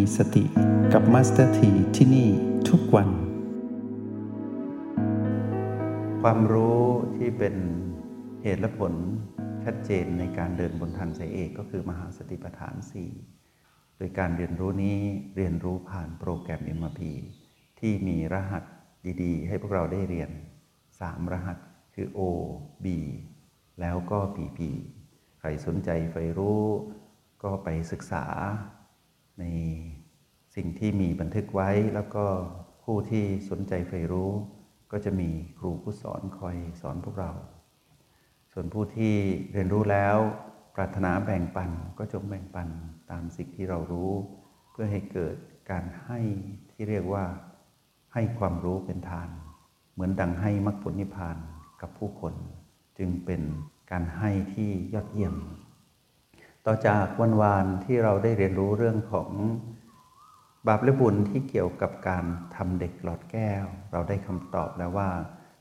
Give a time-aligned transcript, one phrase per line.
[0.00, 0.44] มีสติ
[0.92, 2.28] กับ Master T ที่นี่
[2.68, 3.08] ทุกวัน
[6.22, 6.84] ความรู้
[7.16, 7.54] ที่เป็น
[8.42, 8.94] เหตุและผล
[9.64, 12.74] ชัดเจนในการเดินบนทางสายเอกก็คือมหาสติปัฏฐาน
[13.36, 14.98] 4 โดยการเรียนรู้นี้
[15.36, 17.00] เรียนรู้ผ่านโปรแกรม MRP
[17.80, 18.64] ที่มีรหัส
[19.22, 20.30] ดีๆ ให้พวกเราได้เรียน
[20.80, 21.58] 3 รหัส
[21.94, 22.20] คือ O
[22.84, 22.86] B
[23.80, 24.58] แล้วก็ PP
[25.40, 26.64] ใครสนใจใฝ่รู้
[27.42, 28.26] ก็ไปศึกษา
[29.38, 29.44] ใน
[30.54, 32.26] สิ่งที่มีบันทึกไว้แล้วก็
[32.84, 34.30] ผู้ที่สนใจใฝ่รู้
[34.92, 37.32] ก็จะมีครูผู้สอนคอยสอนพวกเรา
[38.52, 39.14] ส่วนผู้ที่
[39.52, 40.16] เรียนรู้แล้ว
[40.74, 42.68] ปรารถนาแบ่งปันก็จงแบ่งปัน
[43.10, 44.12] ตามสิ่งที่เรารู้
[44.70, 45.36] เพื่อให้เกิด
[45.70, 46.20] การให้
[46.70, 47.24] ที่เรียกว่า
[48.14, 49.28] ให้ความรู้เป็นทาน
[49.92, 51.36] เหมือนดังให้มรรคผลนิพพาน
[51.80, 52.34] กับผู้คน
[52.98, 53.42] จึงเป็น
[53.90, 55.34] การให้ที่ยอดเยี่ยม
[56.66, 59.30] ต่อจากวันวานที่เราได้เรียนรู้เรื่องของ
[60.66, 62.24] บาปและบุญที่เกี่ยวกับการ
[62.56, 65.10] ทำเด็กหลอดแก้ว เราได้คำตอบแล้วว่า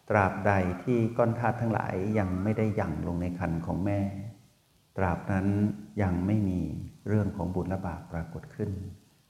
[0.09, 0.51] ตราบใด
[0.83, 3.99] ที่ก้อนธาตุทั้งหลายยังไม่ได้หยั่งลงในคันของแม่
[4.97, 5.47] ตราบนั้น
[6.01, 6.61] ยังไม่มี
[7.07, 8.71] เรื่องของบุญและบาปปรากฏขึ้น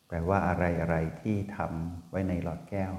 [0.07, 2.93] แปลว่าอะไรอะไรที่ทำไว้ในหลอดแก้ว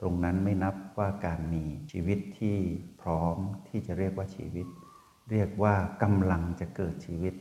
[0.00, 2.56] ตรงนั้นไม่นับว่าการมีชีวิตที่
[3.02, 3.36] พร้อม
[3.68, 4.66] ที่จะเรียกว่าชีวิต
[5.30, 7.34] เรียกว่ากำลังจะเกิดชีวิต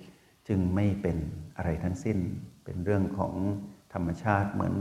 [0.47, 1.17] จึงไม่เป็น
[1.57, 2.17] อะไรทั้งสิ้น
[2.63, 3.33] เป็นเรื่องของ
[3.93, 4.75] ธรรมชาติเหมือน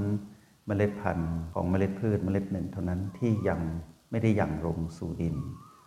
[0.66, 3.60] เมล็ดพันธุ์ของเมล็ดพืชเมล็ดหนึ่ง เท่านั้นที่ยัง
[4.10, 5.36] ไม่ได้ยังลงสู่ดิน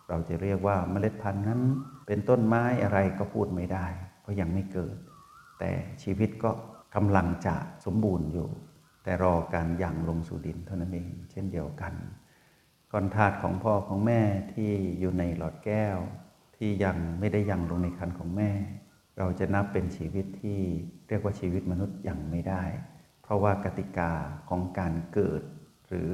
[0.08, 1.60] เราจะเรียกว่าเมล็ดพันธุ์นั้น
[2.06, 3.86] เป็นต้นไม้อะไรก็พูดไม่ได้
[4.20, 4.96] เพราะยังไม่เกิด
[5.58, 5.70] แต่
[6.02, 6.50] ชีวิตก็
[6.94, 8.48] กำลังจะสมบูรณ์อยู่
[9.02, 11.94] แต่รอการยังลงสู่ดินเท่านั้นเองเช่นเดียวกัน
[12.92, 14.20] ก้อนธาตุของพ่อของแม่
[14.52, 15.96] ที่อยู่ในหลอดแก้ว
[16.56, 18.50] ที่ยังไม่ได้ยังลงในคันของแม่
[19.18, 20.60] เราจะนับเป็นชีวิตที่
[21.08, 22.62] เรียกว่าชีวิตมนุษย์อยังไม่ได้
[23.22, 24.12] เพราะว่ากติกา
[24.48, 25.42] ของการเกิด
[25.88, 26.12] หรือ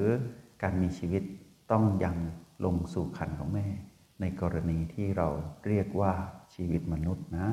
[0.62, 1.22] การมีชีวิต
[1.72, 2.16] ต้องยัง
[2.64, 3.66] ลงสู่ขันของแม่
[4.20, 5.28] ในกรณีที่เรา
[5.66, 6.12] เรียกว่า
[6.54, 7.48] ชีวิตมนุษย์นะ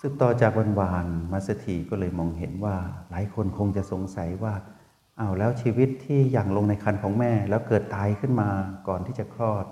[0.00, 2.76] สืบต่อจากวันวานมาสถีก็เลยมองเห็นว่า
[3.10, 4.54] หลายคนคงจะสงสัยว่า
[5.20, 8.48] อ้าวแล้วชีวิตที่ยังลงในคันของแม่ แล้วเกิดตายขึ้นมา
[8.88, 9.64] ก่อนที่จะคลอด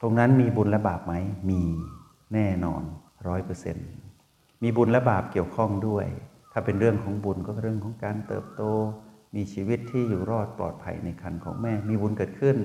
[0.00, 1.14] ตรงนั้นมีบุญและบาปไหม
[1.50, 1.62] มี
[2.34, 2.82] แน่นอน
[3.26, 3.88] ร้อยเปอร์เซ็นต์
[4.62, 6.06] มีบุญและบาปเกี่ยวข้องด้วย
[6.52, 8.62] ถ้าเป็นเรื่องของบุญก็เรื่องของการเติบโต
[9.36, 12.56] มีชีวิตที่อยู่รอดปลอดภัยในคันของแม่ มีบุญเกิดขึ้น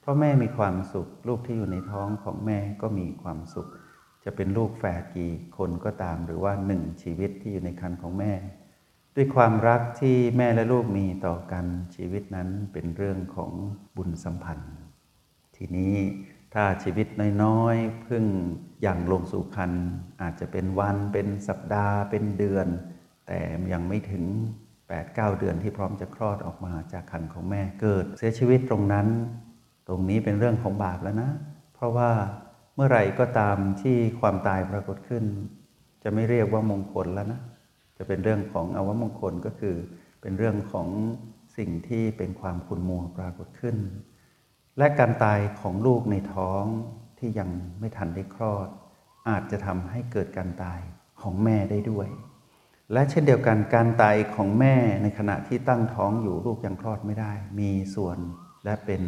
[0.00, 3.68] เพราะแม่มีความสุข ลูกที่อยู่ในท้องของแม่ก็มีความสุข
[4.24, 8.32] จะเป็นลูกแฝดกี่คนก็ตามหรือว่าหนึ่งชีวิตที่อยู่ในคันของแม่
[9.16, 11.66] ด้วยความรักที่แม่และลูกมีต่อกัน
[11.96, 13.52] ชีวิตนั้นเป็นเรื่องของ
[13.96, 14.74] บุญสัมพันธ์
[15.56, 15.94] ทีนี้
[16.58, 17.08] ถ้าชีวิต
[17.44, 18.24] น้อยๆเพิ่ง
[18.82, 19.72] อย่างลงสู่คัน
[20.22, 22.66] อาจจะเป็นวันเป็นสัปดาห์เป็นเดือน
[23.26, 23.38] แต่
[23.72, 24.24] ยังไม่ถึง
[24.78, 29.06] 8-9 เดือนที่พร้อมจะคลอดออกมาจากคันของแม่เกิด เสียชีวิตตรงนั้น
[29.88, 31.30] ตรงนี้เป็นเรื่องของบาปแล้วนะ
[31.74, 32.10] เพราะว่า
[32.74, 35.24] เมื่อไหร่ก็ตามที่ความตายปรากฏขึ้น
[36.02, 37.40] จะไม่เรียกว่ามงคลแล้วนะ
[37.98, 39.76] จะเป็นเรื่องของอวมงคลก็คือ
[40.20, 40.88] เป็นเรื่องของ
[41.58, 43.76] สิ่งที่เป็นความขุ่นมัวปรากฏขึ้น
[44.78, 46.64] และการตายของลูกในท้อง
[47.18, 48.68] ที่ยังไม่ทันได้คลอด
[49.28, 50.80] อาจจะทำให้เกิดการตาย
[51.20, 52.08] ของแม่ได้ด้วย
[52.92, 58.18] และเช่นเดียวกันการตายของแม่ในขณะที่ตั้งท้องอยู่ลูกยังคลอดไม่ได้ มีส่วน
[58.64, 59.02] และเป็น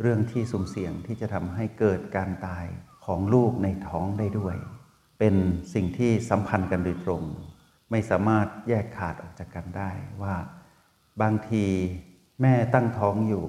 [0.00, 2.66] เรื่องที่สุ่มเสี่ยงที่จะทำให้เกิดการตาย
[3.06, 4.56] ของลูกในท้องได้ด้วย
[5.18, 5.34] เป็น
[5.74, 7.22] สิ่งที่สัมพันธ์กันโดยตรง
[7.90, 9.90] ไม่สามารถแยกขาดออกจากกันได้
[10.22, 10.34] ว่า
[11.22, 11.66] บางที
[12.40, 13.46] แม่ตั้งท้องอยู่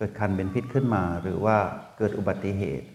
[0.00, 1.56] เกิดคันเป็นพิษขึ้นมา หรือว่า
[1.98, 2.86] เกิดอุบัติเหตุ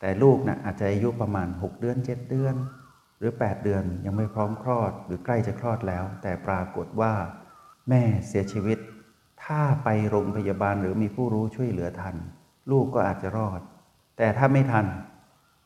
[0.00, 2.54] แต่ลูกนะ่ะอาจจะอายุประมาณ 6 เดือน 7 เดือน
[3.18, 7.12] หรือ 8 เดือนยังไม่พร้อมคลอด หรือใกล้จะคลอดแล้ว แต่ปรากฏว่า
[7.88, 8.78] แม่เสียชีวิต
[9.44, 12.16] ถ้าไปโรงพยาบาลหรือมีผู้รู้ช่วยเหลือทัน
[12.70, 13.60] ลูกก็อาจจะรอด
[14.16, 14.86] แต่ถ้าไม่ทัน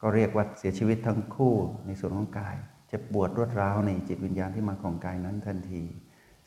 [0.01, 1.55] ก็เรียกว่าเสียชีวิตทั้งคู่
[1.87, 2.57] ในส่วนของกาย
[2.89, 5.83] เจ็บปวดรวดร้าวในจิตวิญญาณที่มาของกายนั้นทันที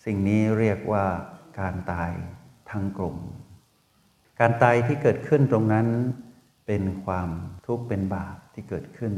[0.06, 1.06] สิ่งนี้เรียกว่า
[1.60, 2.12] การตาย
[2.72, 3.18] ทั้งกลม
[4.40, 5.88] การตายที่เกิดขึ้นตรงนั้น
[6.68, 7.30] เป็นความ
[7.68, 9.14] ทุกข์เป็นบาปที่เกิดขึ้น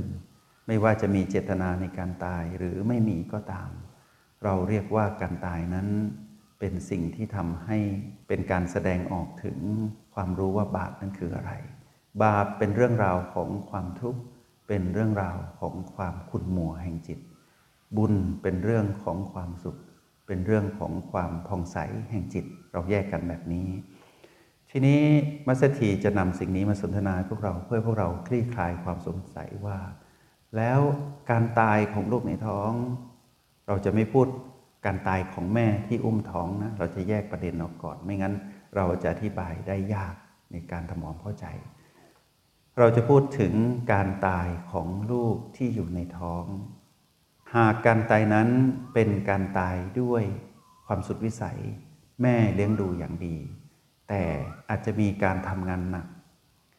[0.68, 3.70] ไม่ว่าจะมีเจตนาในการตายหรือไม่มีก็ตาม
[4.44, 5.88] เราเรียกว่าการตายนั้น
[6.60, 7.78] เป็นสิ่งที่ทำให้
[8.28, 9.60] เป็นการแสดงออกถึง
[10.14, 11.52] ความรู้ว่าบาปนั้นคืออะไร
[12.24, 14.22] บาปเป็นเรื่องราวของความทุกข์
[14.68, 17.20] เป็นเรื่องราวของความขุ่นมัวแห่งจิต
[17.98, 19.78] บุญเป็นเรื่องของความสุข
[20.28, 21.78] เป็นเรื่องของความผ่องใส
[22.10, 23.68] แห่งจิต เราแยกกันแบบนี้
[24.74, 25.02] ทีนี้
[25.48, 29.80] มัสถีจะนำสิ่งนี้มาสนทนาพวกเราเพื่อพวกเราคลี่คลายความสงสัยว่า
[30.58, 30.80] แล้ว
[31.32, 32.72] การตายของลูกในท้อง
[33.68, 34.28] เราจะไม่พูด
[34.86, 38.34] การตายของแม่ที่อุ้มท้องนะเราจะแยกประเด็นออกก่อน ไม่งั้น
[38.76, 40.16] เราจะอธิบายได้ยาก
[40.52, 41.46] ในการทำความเข้าใจ
[42.78, 43.54] เราจะพูดถึง
[43.94, 46.46] การตายของลูกที่อยู่ในท้อง
[47.56, 48.50] หากการตายนั้น
[48.94, 50.24] เป็นการตายด้วย
[50.88, 51.60] ความสุดวิสัย
[52.22, 53.38] แม่เลี้ยงดูอย่างดี
[54.14, 54.26] แต่
[54.70, 56.08] อาจจะมีการทำงานหนัก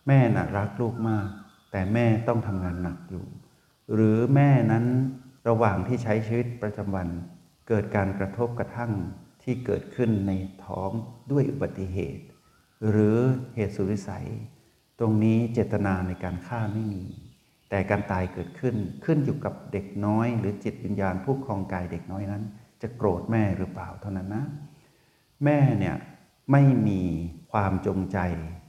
[0.06, 1.28] แม่น่ะรักลูกมาก
[1.72, 3.24] แต่แม่ต้องทำงานหนักอยู่
[3.94, 4.86] หรือแม่นั้น
[5.48, 7.08] ระหว่างที่ใช้ชีวิตประจำวัน
[7.68, 8.92] เกิดการกระทบกระทั่ง
[9.42, 10.32] ที่เกิดขึ้นใน
[10.64, 10.90] ท้อง
[11.30, 12.24] ด้วยอุบัติเหตุ
[12.90, 13.18] หรือ
[13.54, 14.28] เหตุสุริสัย
[14.98, 17.04] ตรงนี้เจตนาในการฆ่าไม่มี
[17.70, 22.42] แต่การตายเกิดขึ้นขึ้นอยู่กับเด็กน้อย หรือจิตวิญญาณผู้ครองกายเด็กน้อยนั้น
[22.82, 24.44] จะโกรธแม่หรือเปล่าเท่านั้นนะ
[25.44, 25.96] แม่เนี่ย
[26.50, 27.02] ไม่มี
[27.52, 28.18] ความจงใจ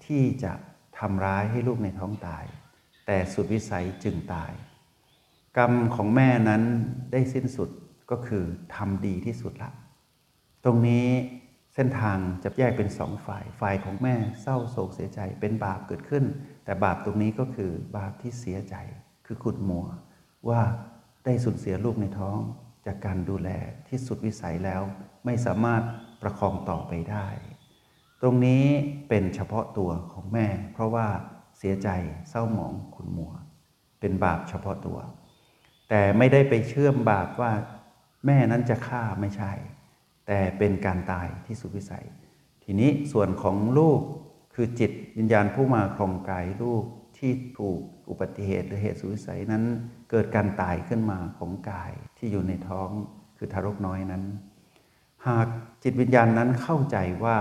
[0.06, 0.54] ที่จะ
[1.00, 2.46] ทำร้ายให้ลูกในท้องตาย
[3.06, 4.52] แต่สุดวิสัยจึงตาย
[5.58, 6.64] กรรมของแม่นั้น
[7.12, 7.70] ได้สิ้นสุด
[8.12, 8.44] ก็คือ
[8.76, 9.72] ทำดีที่สุดละ
[10.64, 11.08] ตรงนี้
[11.76, 16.24] เส้นทางจะแยกเป็นสองฝ่าย ฝ่ายของแม่เศร้าโศกเสียใจ เป็นบาปเกิดขึ้น
[16.66, 18.76] แต่บาปตรงนี้ก็คือบาปที่เสียใจ
[19.26, 19.86] คือขุดมัว
[20.50, 20.62] ว่า
[21.26, 22.40] ได้สูญเสียลูกในท้อง
[22.86, 23.50] จากการดูแล
[23.90, 24.82] ที่สุดวิสัยแล้ว
[25.26, 25.82] ไม่สามารถ
[26.22, 27.28] ประคองต่อไปได้
[28.26, 28.66] ตรงนี้
[29.10, 31.08] เป็นเฉพาะตัวของแม่ เพราะว่า
[31.58, 31.90] เสียใจ
[32.30, 33.34] เศร้าหมองขุนมัว
[34.00, 35.00] เป็นบาปเฉพาะตัว
[35.90, 37.52] แต่ไม่ได้ไปเชื่อมบาปว่า
[38.26, 39.52] แม่นั้นจะฆ่าไม่ใช่
[40.28, 42.06] แต่เป็นการตายที่สุดวิสัย
[42.64, 44.00] ทีนี้ส่วนของลูก
[44.54, 46.84] คือจิตวิญญาณผู้มาครองกายลูก
[47.18, 47.80] ที่ถูก
[48.10, 49.64] อุบัติเหตุหรือเหตุสุวิสัยนั้น
[50.10, 52.90] เกิดการตายขึ้นมาของกายที่อยู่ในท้อง
[53.38, 54.24] คือทารกน้อยนั้น
[55.28, 55.48] หาก
[55.84, 57.38] จิตวิญญาณนั้นเข้าใจว่า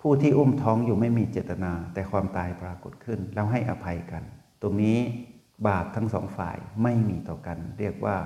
[0.00, 4.22] ผู้ที่อุ้มท้องอยู่ไม่มีเจตนา แต่ความตายปรากฏขึ้น แล้วให้อภัยกัน
[4.62, 4.98] ตรงนี้
[5.66, 8.16] บาปทั้งสองฝ่ายไม่มีต่อกัน เรียกว่า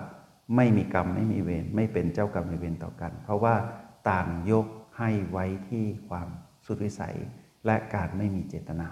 [0.57, 3.55] ไม่มีกรรมไม่มีเวรไม่เป็นเจ้ากรรมในเวรต่อกัน เพราะว่า
[4.11, 4.67] ต่างยก
[4.99, 6.29] ให้ไว้ที่ความ
[6.67, 7.17] สุดวิสัย
[7.67, 8.89] และการไม่มีเจตนา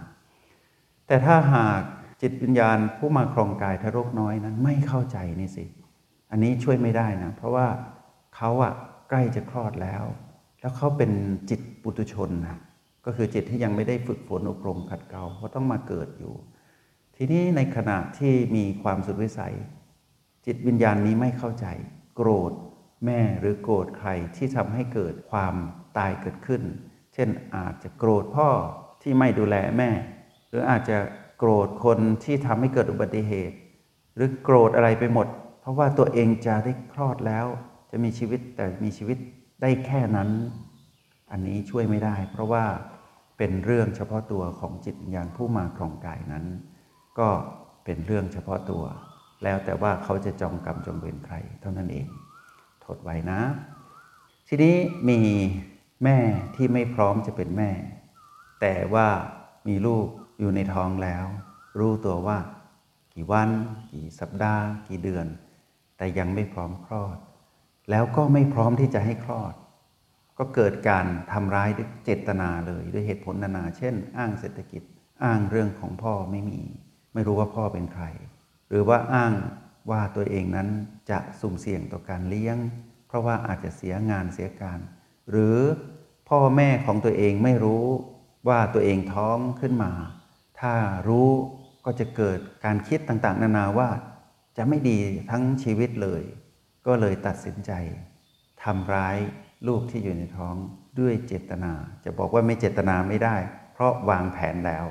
[1.06, 1.80] แต่ถ้าหาก
[2.22, 5.64] จิตวิญญาณผู้มาครองกายทารกน้อยนั้นไม่เข้าใจนี่สิ
[6.30, 7.66] อันนี้ช่วยไม่ได้นะ เพราะว่า
[8.36, 8.72] เขาอะ
[9.10, 10.04] ใกล้จะคลอดแล้ว
[10.60, 11.10] แล้วเขาเป็น
[11.50, 12.58] จิตปุตุชนนะ
[13.04, 16.34] ก็คือจิตที่ยังไม่ได้ฝึกฝนอบรมขัดเกลาเพราะต้องมาเกิดอยู่
[17.16, 19.54] ทีนี้ในขณะที่มีความสุดวิสัย
[20.46, 21.66] จิตวิญญาณนี้ไม่เข้าใจ
[22.16, 22.52] โกรธ
[23.04, 25.54] แม่หรือโกรธใครที่ทำให้เกิดความ
[25.98, 26.62] ตายเกิดขึ้น
[27.14, 28.48] เช่นอาจจะโกรธพ่อ
[29.02, 29.90] ที่ไม่ดูแลแม่
[30.48, 30.98] หรืออาจจะ
[31.38, 33.56] โกรธคนที่ทำให้เกิดอุบัติเหตุ
[34.14, 35.26] หรือโกรธอะไรไปหมด
[35.60, 37.46] เพราะว่าตัวเองจะได้คลอดแล้ว
[37.90, 39.18] จะมีชีวิตแต่มีชีวิต
[39.62, 40.30] ได้แค่นั้น
[41.30, 42.64] อันนี้ช่วยไม่ได้ เพราะว่า
[43.38, 46.44] เป็นเรื่องเฉพาะตัวของจิตวิญญาณผู้มาครองกายนั้น
[47.18, 47.28] ก็
[47.84, 48.84] เป็นเรื่องเฉพาะตัว
[49.44, 52.08] แล้วแต่ว่าเขาจะจองกรรมจองเวรใครเท่านั้นเอง
[52.84, 53.40] ทดไว้นะ
[54.48, 54.76] ทีนี้
[55.08, 55.20] มี
[56.04, 56.18] แม่
[56.56, 57.70] ที่ไม่พร้อมจะเป็นแม่
[58.60, 59.08] แต่ว่า
[59.68, 60.06] มีลูก
[60.40, 61.24] อยู่ในท้องแล้ว
[61.78, 62.38] รู้ตัวว่า
[63.14, 63.50] กี่วัน
[63.92, 65.26] กี่สัปดาห์ กี่เดือน
[65.96, 67.16] แต่ยังไม่พร้อมคลอด
[67.90, 69.54] แล้วก็ไม่พร้อมที่จะให้คลอด
[70.42, 74.82] ก็เกิดการทำร้ายด้วยเจตนาเลยด้วยเหตุผลนานา เช่น อ้างเศรษฐกิจ
[75.24, 76.60] อ้างเรื่องของพ่อไม่มี
[77.14, 78.04] ไม่รู้ว่าพ่อเป็นใคร
[78.68, 79.32] หรือว่าอ้าง
[79.90, 80.68] ว่าตัวเองนั้น
[81.10, 82.56] จะสุ่มเสี่ยงต่อการเลี้ยง
[83.08, 84.80] เพราะว่าอาจจะเสียงานเสียการ
[85.30, 85.58] หรือ
[86.28, 87.84] พ่อแม่ของตัวเองไม่รู้
[88.48, 89.92] ว่าตัวเองท้องขึ้นมา
[90.60, 90.74] ถ้า
[91.08, 91.30] รู้
[91.84, 93.90] ก็จะเกิดการคิดต่างๆ นานาว่า
[94.56, 94.98] จะไม่ดี
[95.30, 96.22] ทั้งชีวิตเลย
[96.86, 97.72] ก็เลยตัดสินใจ
[98.64, 99.16] ทำร้าย
[99.66, 100.56] ลูกที่อยู่ในท้อง
[101.00, 101.72] ด้วยเจตนา
[102.04, 103.36] จะบอกว่าไม่เจตนาไม่ได้
[103.72, 104.86] เพราะวางแผนแล้ว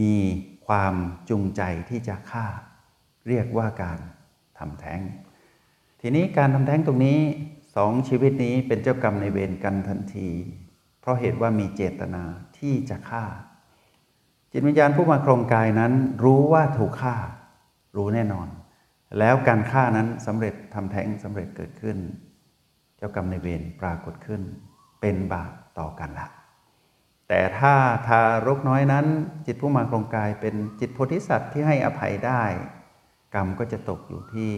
[0.00, 0.14] มี
[0.66, 0.94] ความ
[1.28, 2.46] จูงใจที่จะฆ่า
[3.28, 3.98] เรียกว่าการ
[4.58, 5.00] ทำแท้ง
[6.00, 7.18] ทีนี้การทำแท้งตรงนี้
[7.76, 10.28] สองชีวิตนี้เป็นเจ้ากรรมในเวรกันทันที
[11.00, 12.22] เพราะเหตุว่ามีเจตนา
[12.58, 13.24] ที่จะฆ่า
[14.52, 15.92] จิตวิญญาณผู้มาโครงกายนั้น
[16.24, 17.16] รู้ว่าถูกฆ่า
[17.96, 18.48] รู้แน่นอน
[19.18, 21.96] แล้วการฆ่านั้นสำเร็จทำแท้งสำเร็จเกิดขึ้น
[22.98, 24.42] เจ้ากรรมในเวรปรากฏขึ้น
[25.00, 26.28] เป็นบาปต่อกันละ
[27.28, 27.74] แต่ถ้า
[28.06, 29.06] ทารกน้อยนั้น
[29.46, 32.42] จิตผู้มาครงกายเป็นจิตโพธิสัตว์ที่ให้อภัยได้
[33.34, 34.50] กรรมก็จะตกอยู่ที่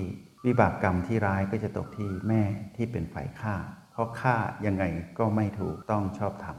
[0.44, 2.42] วิบากกรรมที่ร้ายก็จะตกที่แม่
[2.76, 3.54] ที่เป็นฝ่ายฆ่า
[3.92, 4.84] เพราะฆ่ายังไง
[5.18, 6.56] ก็ไม่ถูกต้องชอบธรรม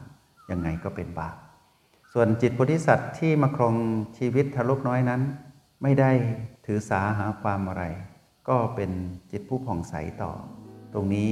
[0.51, 1.38] ยังไงก็เป็นบาป
[2.13, 3.75] ส่วนจิตโพธิสัตว์ที่มาครอง
[4.17, 5.21] ชีวิตทารกน้อยนั้น
[5.83, 6.11] ไม่ได้
[6.65, 7.83] ถือสาหาความอะไร
[8.50, 8.91] ก็เป็น
[9.31, 10.31] จิตผู้ผ่องใสต่อ
[10.93, 11.27] ตรงนี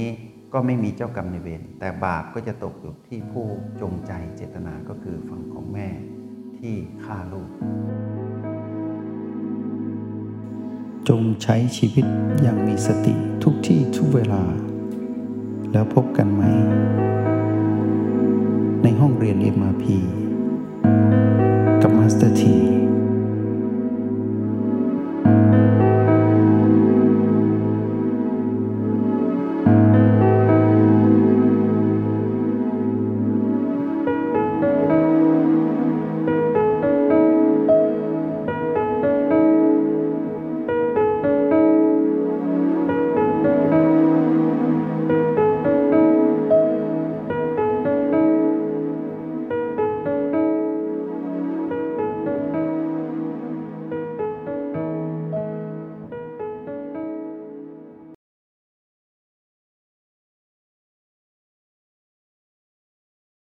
[0.52, 3.46] ก็ไม่มีเจ้ากรรมในเวรแต่บาปก็จะตกอยู่ที่ผู้
[3.80, 5.88] จงใจเจตนาก็คือฝั่งของแม่
[6.58, 7.50] ที่ฆ่าลูก
[11.08, 12.06] จงใช้ชีวิต
[12.42, 14.42] อย่างมีสติทุกที่ทุกเวลา
[15.72, 16.42] แล้วพบกันไหม
[18.82, 19.84] ในห้องเรียน MRP
[21.82, 22.79] กับมาสเตอร์ที